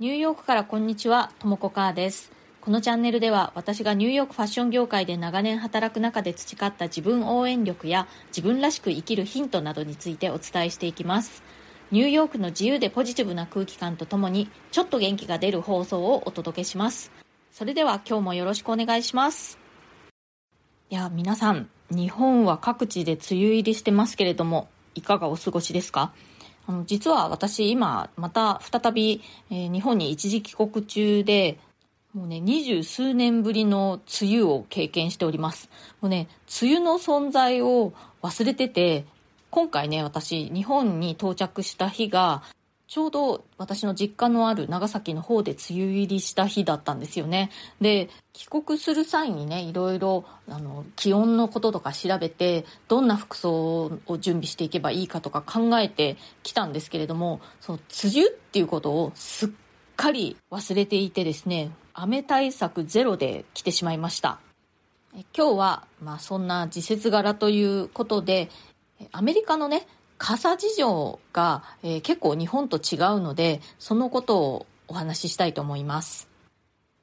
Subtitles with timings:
[0.00, 2.32] ニューヨークからこんにちは、ともこかーです。
[2.60, 11.44] このチャンネルでは私がニューヨークファッション業界で長年働く中で培った自分応援力や自分らしく生きるヒントなどについてお伝えしていきます。
[11.92, 17.12] ニューヨークの自由でポジティブな空気感とともにちょっと元気が出る放送をお届けします。
[17.52, 19.60] それでは今日もよろしくお願いします。
[20.90, 24.66] いや、皆さん、日本は各地で梅雨入りしてますけれども、
[24.96, 26.12] いかがお過ごしですか？
[26.66, 31.58] あの実は私今また再び、えー日本に一時帰国中で
[32.14, 35.68] もうね二十数年ぶりの梅雨を経験しております。
[36.00, 36.28] もうね
[36.62, 37.92] 梅雨の存在を
[38.22, 39.04] 忘れてて
[39.50, 42.42] 今回ね私日本に到着した日が
[42.94, 47.50] ちょうど私の実家のある長崎の方で梅雨入りした日だったんですよね。
[47.80, 59.48] で、帰国する際にね、いろいろ、あの、気温のこととか調べて、どんな服装を準備していけばいいかとか考えてきたんですけれども、その、梅雨っていうことをすっ
[59.96, 64.38] かり忘れていてですね、雨対策ゼロで来てしまいました。
[65.36, 68.50] 今日は、まあそんな時節柄ということで、
[69.10, 69.88] アメリカのね、
[70.24, 76.30] 傘事情が、えー結構日本と違うので、そのことをお話ししたいと思います。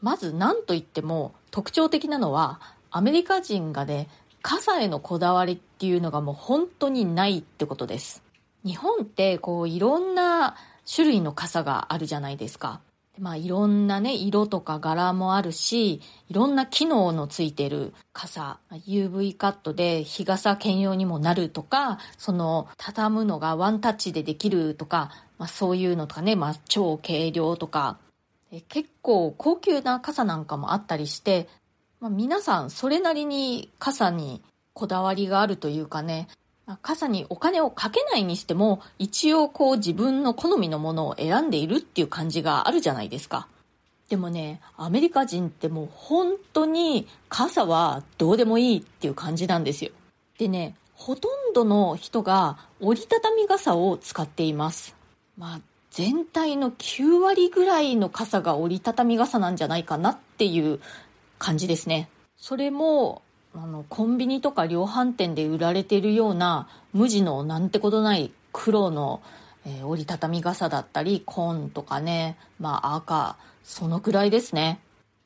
[0.00, 2.60] まず何と言っても特徴的なのは、
[2.92, 4.08] アメリカ人がね、
[4.40, 8.22] 傘へのこだわりっていうのがもう本当にないってことです。
[8.64, 10.54] 日本ってこういろんな
[10.88, 12.80] 種類の傘があるじゃないですか。
[13.20, 27.98] まあいろんなね、色とか柄もあるし、いろんな機能のついてる傘、UV カットで日傘兼用にもなるとか、その畳むのがワンタッチでできるとか、まあそういうのとかね、まあ超軽量とか、
[28.68, 31.48] 結構高級な傘なんかもあったりして、
[32.00, 34.40] まあ、皆さんそれなりに傘に
[34.72, 36.28] こだわりがあるというかね、
[36.76, 43.48] 傘にお金をかけないにしても、一応こう自分の好みのものを選んでいるっていう感じがあるじゃないですか。
[44.08, 49.90] でもね、アメリカ人ってもう本当に傘はどうでもいいっていう感じなんですよ。
[50.38, 54.96] でね、ほとんどの人が折りたたみ傘を使っています。
[55.36, 55.60] まあ、
[55.90, 60.80] 全体の9割ぐらいの傘が折りたたみ傘なんじゃないかなっていう
[61.38, 62.08] 感じですね。
[62.36, 63.22] それも、
[63.60, 69.20] あの、コンビニとか量販店で売られてるような無地のなんてことない黒の、
[69.66, 74.78] えー折りたたみ傘だったり、紺とかね、まあ赤、そのくらいですね。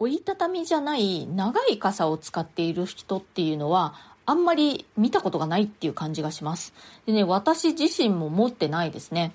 [0.00, 3.94] 折りたたみじゃない長い傘を使っている人っていうのは、
[4.26, 6.74] あんまり見たことがないっていう感じがします。
[7.06, 9.32] でね、私自身も持ってないですね。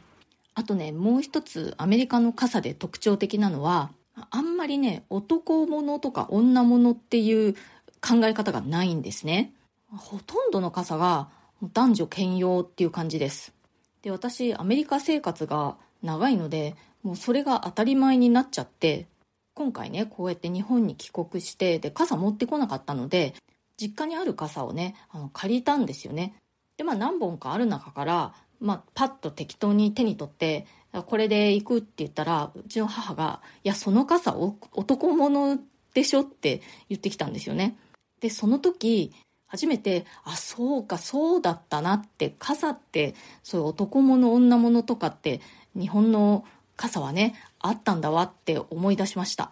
[0.53, 3.91] あとね、もう一つアメリカの傘で特徴的なのは、
[4.29, 7.55] あんまりね、男物とか女物っていう
[8.01, 9.53] 考え方がないんですね。
[9.95, 11.29] ほとんどの傘が
[11.73, 13.53] 男女兼用っていう感じです。
[14.01, 19.07] で、私、アメリカ生活が長いので、もうそれが当たり前になっちゃって、
[19.53, 23.35] 今回ね、こうやって日本に帰国して、で、傘持ってこなかったので、
[23.77, 26.35] 実家にある傘をね、あの借りたんですよね。
[26.77, 30.65] で、まあ何本かある中から、まあパッと適当に手に取って、
[31.05, 35.59] これで行くって言ったら、うちの母が、いや、その傘お男物
[35.93, 37.75] でしょって言ってきたんですよね。
[38.21, 39.13] で、その時、
[39.47, 45.41] 初めて、あ、そうか、そうだったなって、傘って、そういう男物、女物とかって、
[45.75, 46.45] 日本の
[46.77, 49.51] 傘はね、あったんだわって思い出しました。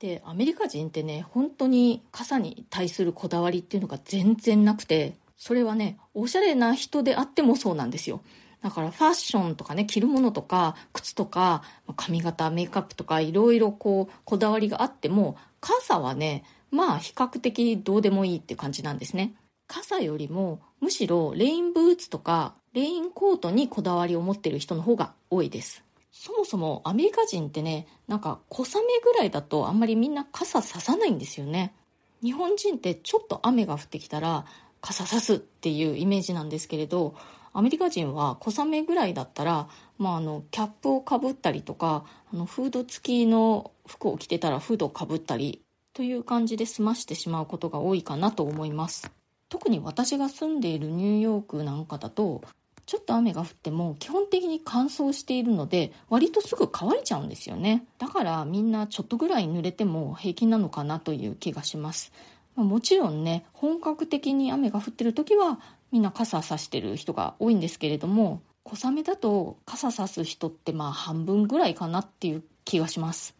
[0.00, 8.22] で、アメリカ人ってね、本当に傘に対するこだわりっていうのが全然なくて、それはね、おしゃれな人であってもそうなんですよ。
[8.62, 11.62] だからファッションとかね、着るものとか、靴とか、
[11.96, 19.34] 髪型、メイクアップとか、いろいろこう、こだわりがあっても、傘はね、まあ比較的どうでもいいって感じなんですね。
[19.66, 25.84] 傘よりも、むしろレインブーツとか、レインコートにこだわりを持ってる人の方が多いです。
[26.10, 31.74] そもそもアメリカ人ってね、なんか小雨ぐらいだとあんまりみんな傘ささないんですよね。
[32.22, 34.44] 日本人ってちょっと雨が降ってきたら
[34.80, 37.14] 傘さすっていうイメージなんですけれど、
[37.52, 39.68] アメリカ人は小雨ぐらいだったら、
[39.98, 45.62] まあ、あのキャップをかぶったりとかあのフード付きの服を着てたらフードをかぶったり
[45.98, 49.10] という感じで済ましてしまうことが多いかなと思います。
[49.48, 52.42] 特に私が住んでいるニューヨークなんかだと
[52.86, 57.84] ちょっと雨が降っても基本的に乾燥しているので割とすぐ乾いちゃうんですよね。
[57.98, 62.12] だからみんなちょっとぐらい濡れても平気なのかなという気がします。
[62.54, 65.58] まもちろんね本格的に雨が降ってる時は
[65.90, 73.34] みんな傘さしてる人が多いんですけれども小雨だと傘さす人ってまあ半分ぐらいかなっていう気がします。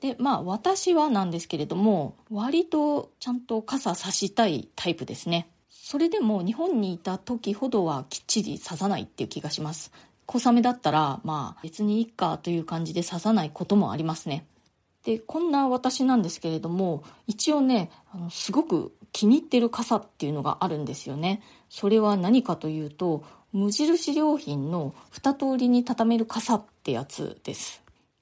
[0.00, 9.92] でまあ私はなんですけれども割とちゃんと傘さしたいタイプですねそれでも日本にいた時ほどはきっちりささないっていう気がします
[10.30, 14.46] 小雨だったら、まあ別にいっかという感じで刺さないこともありますね。
[15.04, 21.42] で、こんな私なんですけれども、一応ね、あのすごく気に入ってる傘っていうのがあるんですよね。
[21.68, 27.79] それは何かというと、無印良品の二通りに畳める傘ってやつです。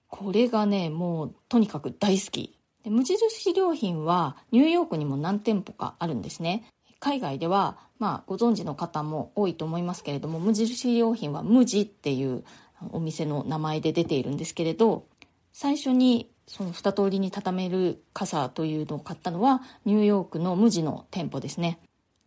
[0.08, 2.58] これがね、もうとにかく大好き。
[2.84, 6.64] で無印良品はニューヨークにも何店舗かあるんですね。
[7.00, 12.44] 海外では、まあ、ご存知の方も多いと思いますけれども、無印良品は無地っていう
[12.90, 15.06] お店の名前で出ているんですけれど、
[15.52, 21.78] 最初にその二通りに畳める傘というのを買ったのはニューヨークの無地の店舗ですね。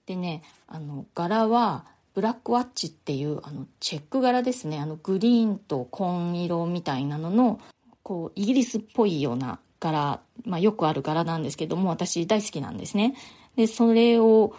[0.06, 4.80] でね、あの、柄はブラックワッチっていうあのチェック柄ですね。
[4.80, 7.60] あのグリーンと紺色みたいなのの、
[8.04, 13.16] こう、イギリスっぽいような柄、まあよくある柄なんですけども、私大好きなんですね。
[13.56, 14.54] で、それを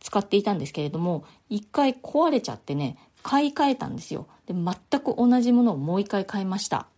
[0.00, 4.26] 使っていたんですけれども、一回壊れちゃってね、買い替えたんですよ。
[4.46, 6.88] で、全く同じものをもう一回買いました。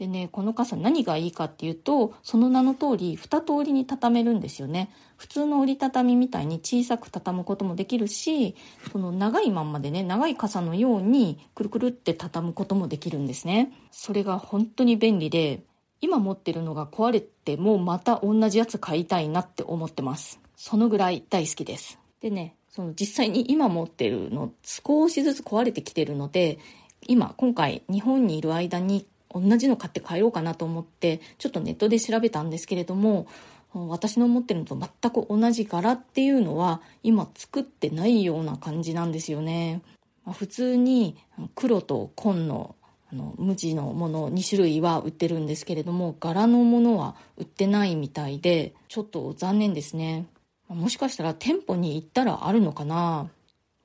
[0.00, 4.88] でね、この傘何がいいかっていうと、その名の通り、二通りに畳めるんですよね。
[5.18, 8.56] 普通の折りたたみみたいに小さく畳むこともできるし、
[8.90, 13.74] その長いまんまでね、長い傘のようにくるくるって畳むこともできるんですね。
[13.90, 15.64] それが本当に便利で、
[16.00, 20.40] 今持ってるのが壊れてもまた同じやつ買いたいなって思ってます。
[20.56, 21.98] そのぐらい大好きです。
[22.22, 26.58] でね、その実際に今持ってるの少しずつ壊れてきてるので、
[27.06, 33.26] 今、今回日本にいる間に同じの買って帰ろうかなと思ってちょっとネットで調べたんですけれども
[33.72, 39.82] 私の持ってるのと全く同じ柄っていうのは今作ってないような感じなんですよね。
[40.32, 41.16] 普通に
[41.54, 42.74] 黒と紺の
[43.12, 50.26] あの無地のもの2種類は売ってるんですけれども柄のものは売ってないみたいでちょっと残念ですね。
[50.68, 53.28] もしかしたら店舗に行ったらあるのかな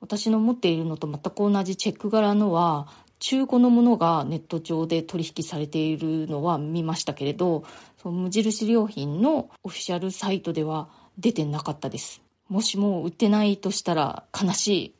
[0.00, 2.86] 私の持っているのと全く同じチェック柄のは
[3.18, 7.64] 中古のものがネット上で取引されているのは見ましたけれど、
[8.02, 12.22] その無印良品のオフィシャルサイトでは出てなかったです。
[12.48, 14.94] もしも売ってないとしたら悲しい。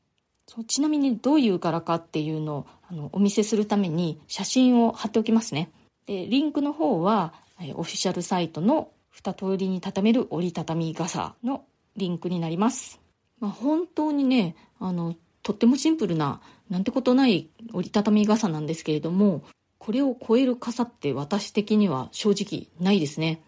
[0.49, 5.71] そうちなみにどういう柄かっていうのをあのお見せするために写真を貼っておきますね。
[6.07, 7.35] で、リンクの方は
[7.75, 11.65] オフィシャルサイトの二通りに畳める折りたたみ傘の
[11.97, 13.01] リンクになります。
[13.41, 16.41] まあ、本当にね、あの、とってもシンプルな
[16.71, 19.43] なんてことない折りたたみ傘なんですけれども、
[19.79, 23.41] これを超える傘って私的には正直ないですね。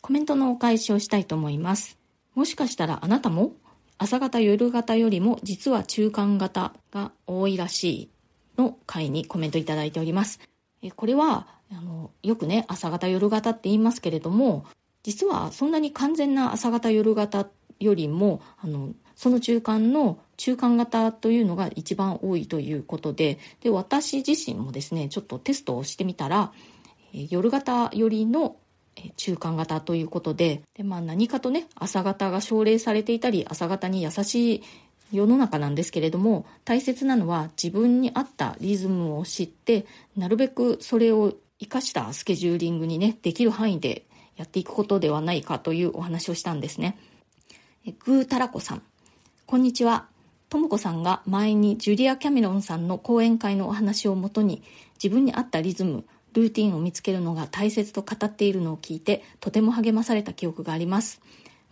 [0.00, 1.98] コメントのお返しをしたいと思います。
[2.34, 3.52] もしかしたらあなたも
[3.98, 8.10] 朝型夜型よりも実は中間型が多いらしい
[8.58, 10.40] の回にコメントいただいております。
[10.96, 14.64] これはあのよくね朝型夜型って言いますけれども
[15.02, 17.48] 実はそんなに完全な朝型夜型
[17.80, 26.52] よりもあのその中間の中間型というのが一番多いということでで私自身もですねちょっとテストをしてみたら
[27.12, 28.56] 夜型よりの
[29.16, 34.62] 中間型ということでで、まあ、何かとね朝型が奨励されていたり朝型に優しい
[35.12, 39.86] 世の中なんですけれども大切なのは自分に合ったリズムを知って
[40.16, 44.04] なるべくそれを生かしたスケジューリングにねできる範囲で
[44.36, 46.98] やっていくことではないかというお話をしたんですね。
[48.04, 48.82] グータラコさん
[49.46, 50.15] こんにちは。
[50.56, 54.62] ともこさんが前にジュリア・キャメロンさんの講演会のお話をもとに
[54.94, 61.20] 自分に合ったリズム、ルーティンを見つけるのが大切と語っているのを聞いてとても励まされた記憶があります。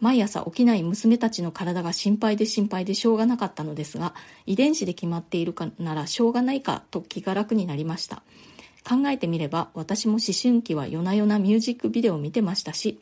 [0.00, 4.12] 毎朝起きない娘たちの体が心配で心配でしょうがなかったのですが、
[4.45, 8.23] 遺伝子で決まっているかならしょうがないかと気が楽になりました。
[8.87, 13.00] 考えてみれば私も思春期は夜な夜なミュージックビデオを見てましたし、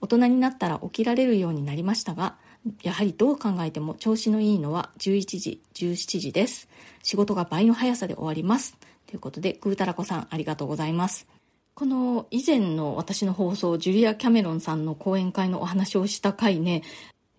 [0.00, 2.34] 大人になったら起きられるようになりましたが、
[2.82, 6.68] やはりどう考えても調子のいいのは11時、17時です。
[7.02, 8.76] 仕事が倍の速さで終わります。
[9.06, 11.26] ということで、ぐーたらこさんありがとうございます。
[11.74, 16.82] この以前の私の放送、ジュリア・キャメロンさんの講演会のお話をした回ね、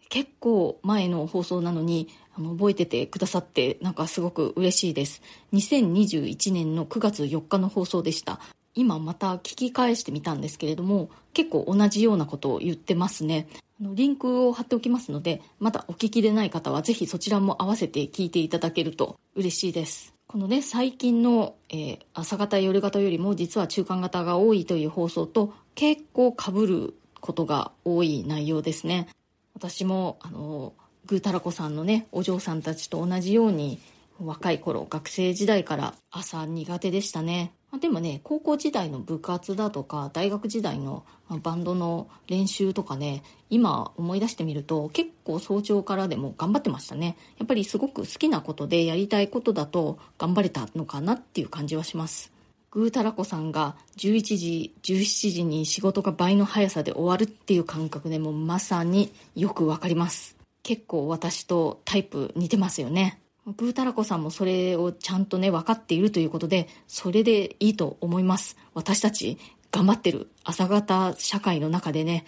[0.09, 2.07] 結構前の放送なのに、
[2.37, 5.21] あの覚えててくださってなんかすごく嬉しいです。
[5.53, 8.39] 2021年の9月4日の放送でした。
[8.75, 13.47] 今また聞き返してみたんですけれども、結構同じようなことを言ってますね。
[13.81, 20.13] のリンクを貼っておきますので、まだお聞きでない方はぜひそちらも合わせて聞いていただけると嬉しいです。
[20.27, 29.07] このね、最近の、えー、朝型夜型よりも実は中間型が多いという放送と結構被ることが多い内容ですね。
[29.53, 30.73] 私も、あの、
[31.05, 33.79] ぐーたらこさんのね、お嬢さんたちと同じように
[34.19, 37.53] 若い頃、学生時代から朝苦手でしたね。
[37.79, 41.03] でもね、高校時代の部活だとか、大学時代の
[41.43, 47.17] バンドの練習とかね、今思い出してみると結構早朝からでも頑張ってましたね。
[47.37, 52.31] やっぱりすごく好きなことでやりたいことだと頑張れたのかなっていう感じはします。
[52.71, 60.37] ぐーたらこさんが11時、17時に仕事が倍の速さで終わるっていう感覚でもまさによくわかります。
[60.63, 63.19] 結構私とタイプ似てますよね。
[63.55, 68.57] ぐーたらこさんもそれをちゃんとね、分かっているということで、それでいいと思います。
[68.73, 69.37] 私たち
[69.71, 72.25] 頑張ってる朝方社会の中でね、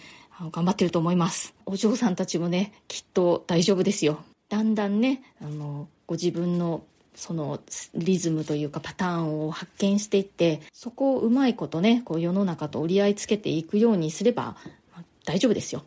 [0.50, 1.54] 頑張ってると思います。
[1.66, 4.24] お嬢さんたちもね、きっと大丈夫ですよ。
[4.48, 6.82] だんだんね、あの、ご自分の
[7.14, 7.60] その
[7.94, 14.56] リズムというかパターンを発見していってそこをうまいことねこう世の中と折り合いつけていくようにすれば、
[14.94, 15.82] まあ、大丈夫ですよ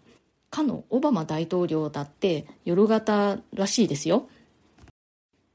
[0.51, 4.27] かのオバマ大統領だって夜型らしいですよ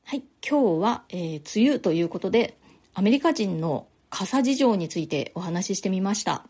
[0.09, 2.57] はい今日は、えー、梅雨ということで
[2.95, 6.47] アメリカ人の傘事情についてお話ししてみました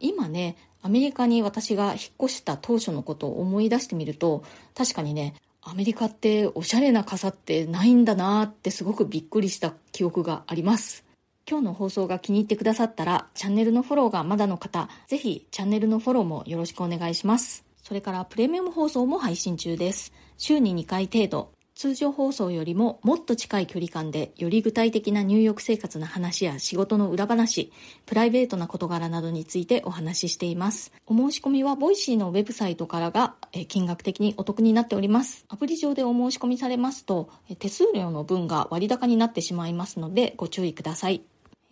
[0.00, 4.44] 今ねアメリカに私が引っ越した当初のことを思い出してみると
[4.76, 11.06] 確かにねアメリカっておしゃれな傘ってないんだなーってすごくびっくりした記憶があります。
[11.48, 17.64] 今日の放送が気に入ってくださったら、チャンネルのフォローがまだの方、ぜひチャンネルのフォローもよろしくお願いします。
[17.82, 20.12] それからプレミアム放送も配信中です。
[20.36, 27.70] 週に2回程度、通常放送よりももっと近い距離感でより具体的なニューヨーク生活の話や仕事の裏話、
[28.04, 30.90] プライベートな事柄などについてお話ししています。
[31.06, 33.36] お申し込みは Voicy のウェブサイトからが
[33.68, 35.44] 金額的にお得になっております。
[35.48, 37.30] アプリ上でお申し込みされますと
[37.60, 41.22] 手数料の分が割高になってしまいますのでご注意ください。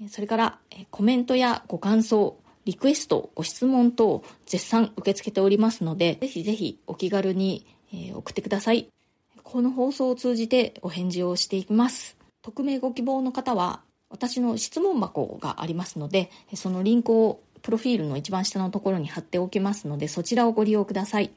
[0.09, 0.61] それから
[0.93, 7.67] コメントやご感想、リクエスト、ご質問等絶賛受け付けておりますので、ぜひぜひお気軽に
[8.15, 8.87] 送ってください。
[9.47, 12.17] この放送を通じてお返事をしていきます。
[12.43, 21.31] 匿名ご希望の方は、私の質問箱がありますので、そのリンクをプロフィールの一番下のところに貼っておきますので、そちらをご利用ください。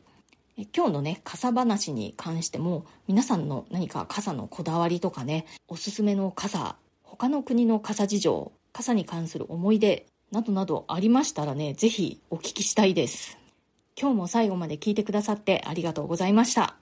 [0.75, 13.37] 今日のね、傘話に関しても、皆さんの何か傘のこだわりとかね、おすすめの傘、他の国の傘事情、傘に関する思い出、などなどありましたらね、ぜひお聞きしたいです。
[13.95, 16.78] 今日も最後まで聞いてくださってありがとうございました。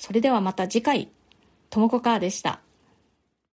[0.00, 1.10] それではまた次回、
[1.68, 2.62] ともこかーでした。